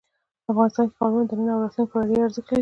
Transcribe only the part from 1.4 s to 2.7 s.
او راتلونکي لپاره ارزښت لري.